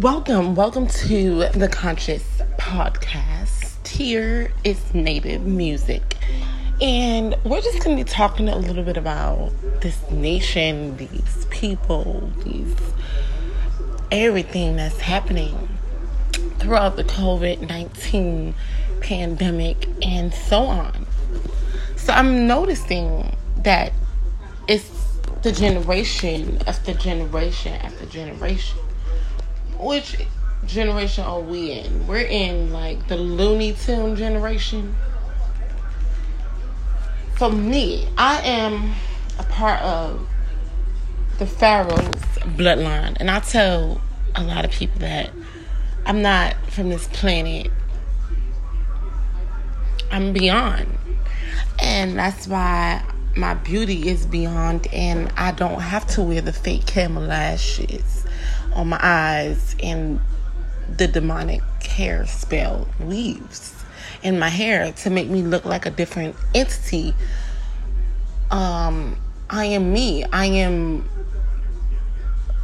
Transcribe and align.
Welcome, 0.00 0.54
welcome 0.54 0.88
to 0.88 1.48
the 1.54 1.68
Conscious 1.68 2.22
Podcast. 2.58 3.88
Here 3.88 4.52
is 4.62 4.92
Native 4.92 5.46
Music. 5.46 6.18
And 6.82 7.34
we're 7.44 7.62
just 7.62 7.82
going 7.82 7.96
to 7.96 8.04
be 8.04 8.06
talking 8.06 8.46
a 8.50 8.58
little 8.58 8.84
bit 8.84 8.98
about 8.98 9.52
this 9.80 9.98
nation, 10.10 10.98
these 10.98 11.46
people, 11.48 12.30
these 12.44 12.76
everything 14.12 14.76
that's 14.76 15.00
happening 15.00 15.66
throughout 16.58 16.96
the 16.96 17.04
COVID 17.04 17.66
19 17.66 18.54
pandemic 19.00 19.88
and 20.02 20.34
so 20.34 20.64
on. 20.64 21.06
So 21.96 22.12
I'm 22.12 22.46
noticing 22.46 23.34
that 23.62 23.94
it's 24.68 25.16
the 25.42 25.52
generation 25.52 26.60
after 26.66 26.92
generation 26.92 27.72
after 27.80 28.04
generation 28.04 28.78
which 29.78 30.16
generation 30.66 31.24
are 31.24 31.40
we 31.40 31.72
in? 31.72 32.06
We're 32.06 32.26
in 32.26 32.72
like 32.72 33.08
the 33.08 33.16
Looney 33.16 33.72
Tune 33.72 34.16
generation. 34.16 34.94
For 37.36 37.50
me, 37.50 38.08
I 38.16 38.40
am 38.42 38.94
a 39.38 39.44
part 39.44 39.82
of 39.82 40.26
the 41.38 41.46
Pharaoh's 41.46 42.22
bloodline, 42.56 43.16
and 43.20 43.30
I 43.30 43.40
tell 43.40 44.00
a 44.34 44.42
lot 44.42 44.64
of 44.64 44.70
people 44.70 45.00
that 45.00 45.30
I'm 46.06 46.22
not 46.22 46.54
from 46.70 46.88
this 46.88 47.08
planet. 47.08 47.70
I'm 50.10 50.32
beyond. 50.32 50.86
And 51.78 52.18
that's 52.18 52.48
why 52.48 53.04
my 53.36 53.54
beauty 53.54 54.08
is 54.08 54.24
beyond, 54.24 54.86
and 54.92 55.30
I 55.36 55.52
don't 55.52 55.80
have 55.80 56.06
to 56.08 56.22
wear 56.22 56.40
the 56.40 56.52
fake 56.52 56.86
camel 56.86 57.22
lashes 57.22 58.25
on 58.76 58.90
my 58.90 59.00
eyes 59.02 59.74
and 59.82 60.20
the 60.96 61.08
demonic 61.08 61.62
hair 61.82 62.26
spell 62.26 62.86
weaves 63.00 63.74
in 64.22 64.38
my 64.38 64.50
hair 64.50 64.92
to 64.92 65.10
make 65.10 65.28
me 65.28 65.42
look 65.42 65.64
like 65.64 65.86
a 65.86 65.90
different 65.90 66.36
entity. 66.54 67.14
Um, 68.50 69.16
I 69.50 69.64
am 69.64 69.92
me. 69.92 70.24
I 70.24 70.46
am 70.46 71.08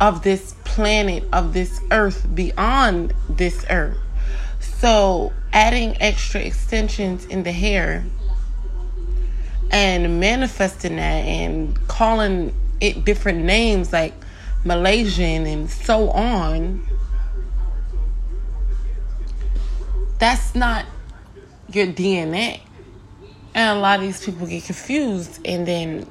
of 0.00 0.22
this 0.22 0.54
planet, 0.64 1.24
of 1.32 1.54
this 1.54 1.80
earth, 1.90 2.26
beyond 2.34 3.14
this 3.28 3.64
earth. 3.70 3.98
So, 4.60 5.32
adding 5.52 6.00
extra 6.00 6.40
extensions 6.40 7.24
in 7.26 7.42
the 7.42 7.52
hair 7.52 8.04
and 9.70 10.20
manifesting 10.20 10.96
that 10.96 11.24
and 11.24 11.88
calling 11.88 12.54
it 12.80 13.04
different 13.04 13.44
names 13.44 13.92
like 13.92 14.12
Malaysian 14.64 15.46
and 15.46 15.70
so 15.70 16.10
on, 16.10 16.86
that's 20.18 20.54
not 20.54 20.86
your 21.72 21.86
DNA. 21.86 22.60
And 23.54 23.78
a 23.78 23.80
lot 23.80 23.98
of 23.98 24.06
these 24.06 24.24
people 24.24 24.46
get 24.46 24.64
confused 24.64 25.40
and 25.44 25.66
then 25.66 26.06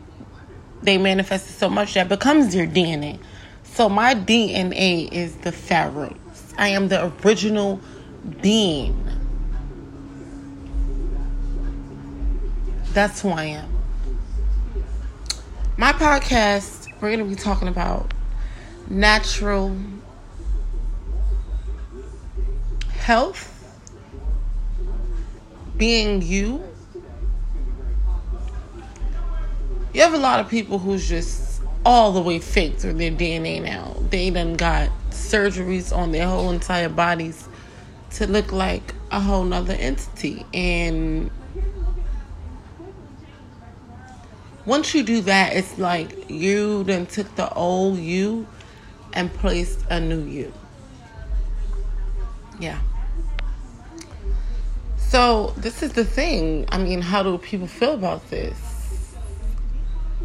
they 0.83 0.97
manifest 0.97 1.59
so 1.59 1.69
much 1.69 1.93
that 1.93 2.09
becomes 2.09 2.53
your 2.55 2.67
DNA. 2.67 3.19
So 3.63 3.87
my 3.87 4.13
DNA 4.13 5.11
is 5.11 5.35
the 5.37 5.51
pharaohs. 5.51 6.17
I 6.57 6.69
am 6.69 6.89
the 6.89 7.11
original 7.23 7.79
being. 8.41 8.97
That's 12.93 13.21
who 13.21 13.29
I 13.29 13.45
am. 13.45 13.69
My 15.77 15.93
podcast, 15.93 16.87
we're 16.95 17.15
going 17.15 17.19
to 17.19 17.25
be 17.25 17.35
talking 17.35 17.69
about 17.69 18.13
natural 18.91 19.75
health, 22.89 23.47
being 25.77 26.21
you. 26.21 26.61
You 29.93 30.01
have 30.01 30.13
a 30.13 30.17
lot 30.17 30.39
of 30.39 30.49
people 30.49 30.77
who's 30.77 31.07
just 31.07 31.61
all 31.85 32.11
the 32.11 32.21
way 32.21 32.39
fake 32.39 32.77
through 32.77 32.93
their 32.93 33.11
DNA 33.11 33.63
now. 33.63 33.95
They 34.09 34.29
done 34.29 34.55
got 34.55 34.89
surgeries 35.09 35.95
on 35.95 36.11
their 36.11 36.27
whole 36.27 36.51
entire 36.51 36.89
bodies 36.89 37.47
to 38.11 38.27
look 38.27 38.51
like 38.51 38.93
a 39.09 39.19
whole 39.19 39.43
nother 39.43 39.73
entity. 39.73 40.45
And 40.53 41.31
once 44.65 44.93
you 44.93 45.03
do 45.03 45.21
that, 45.21 45.53
it's 45.55 45.77
like 45.77 46.29
you 46.29 46.83
then 46.83 47.05
took 47.05 47.33
the 47.35 47.51
old 47.53 47.97
you 47.97 48.47
and 49.13 49.33
placed 49.33 49.79
a 49.89 49.99
new 49.99 50.21
you. 50.21 50.53
Yeah. 52.59 52.79
So, 54.97 55.53
this 55.57 55.83
is 55.83 55.93
the 55.93 56.05
thing. 56.05 56.65
I 56.71 56.77
mean, 56.77 57.01
how 57.01 57.21
do 57.23 57.37
people 57.37 57.67
feel 57.67 57.93
about 57.93 58.29
this? 58.29 58.57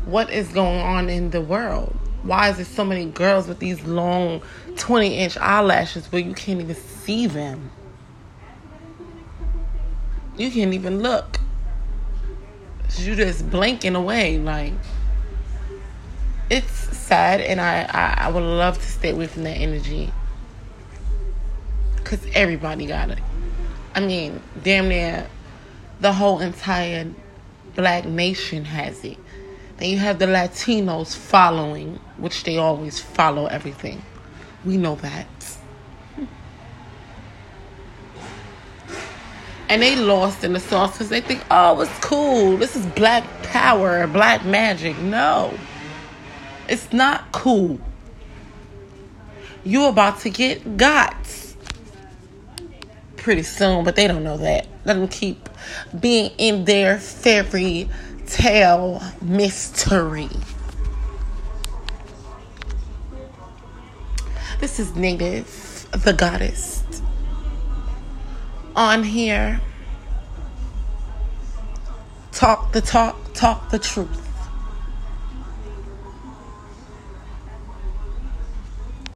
What 0.05 0.31
is 0.31 0.49
going 0.49 0.81
on 0.81 1.09
in 1.09 1.31
the 1.31 1.41
world? 1.41 1.97
Why 2.23 2.51
is 2.51 2.57
there 2.57 2.65
so 2.65 2.85
many 2.85 3.07
girls 3.07 3.49
with 3.49 3.59
these 3.59 3.83
long 3.85 4.43
20 4.77 5.17
inch 5.17 5.37
eyelashes 5.39 6.11
where 6.13 6.21
you 6.21 6.35
can't 6.35 6.61
even 6.61 6.75
see 6.77 7.27
them? 7.27 7.71
You 10.37 10.51
can't 10.51 10.75
even 10.75 11.01
look. 11.01 11.39
You 12.99 13.15
just 13.17 13.51
blinking 13.51 13.95
away 13.95 14.39
like 14.39 14.73
it's 16.49 16.97
sad 16.97 17.41
and 17.41 17.61
I, 17.61 17.83
I, 17.91 18.27
I 18.27 18.31
would 18.31 18.43
love 18.43 18.79
to 18.79 18.87
stay 18.87 19.11
away 19.11 19.27
from 19.27 19.45
that 19.45 19.57
energy. 19.57 20.13
Because 21.97 22.25
everybody 22.35 22.87
got 22.87 23.11
it. 23.11 23.19
I 23.95 24.01
mean 24.01 24.41
damn 24.63 24.89
near 24.89 25.29
the 26.01 26.13
whole 26.13 26.41
entire 26.41 27.09
black 27.75 28.05
nation 28.05 28.65
has 28.65 29.05
it. 29.05 29.19
Then 29.79 29.91
you 29.91 29.99
have 29.99 30.19
the 30.19 30.27
latinos 30.27 31.17
following 31.17 31.99
which 32.17 32.45
they 32.45 32.59
always 32.59 33.01
follow 33.01 33.47
everything. 33.47 34.03
We 34.65 34.77
know 34.77 34.95
that. 34.97 35.27
And 39.69 39.83
they 39.83 39.97
lost 39.97 40.45
in 40.45 40.53
the 40.53 40.61
sauce 40.61 40.93
because 40.93 41.09
they 41.09 41.21
think 41.21 41.43
oh 41.51 41.81
it's 41.81 41.99
cool. 41.99 42.57
This 42.57 42.77
is 42.77 42.87
black 42.87 43.25
power 43.43 44.07
black 44.07 44.45
magic. 44.45 44.97
No 44.99 45.53
it's 46.69 46.93
not 46.93 47.33
cool. 47.33 47.81
You 49.65 49.87
about 49.87 50.21
to 50.21 50.31
get 50.31 50.77
got 50.77 51.17
pretty 53.17 53.43
soon, 53.43 53.85
but 53.85 53.97
they 53.97 54.07
don't 54.07 54.23
know 54.23 54.37
that. 54.37 54.69
Let 54.85 54.95
them 54.95 55.09
keep 55.09 55.49
being 55.99 56.31
in 56.39 56.65
their 56.65 56.99
fairy 56.99 57.89
tale 58.27 59.03
mystery. 59.21 60.29
This 64.61 64.79
is 64.79 64.95
Native, 64.95 65.89
the 65.91 66.13
goddess. 66.13 66.83
On 68.75 69.03
here, 69.03 69.61
talk 72.33 72.73
the 72.73 72.81
talk, 72.81 73.17
talk 73.35 73.71
the 73.71 73.79
truth. 73.79 74.26